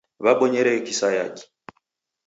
[0.23, 1.45] Wabonyere kisayaki?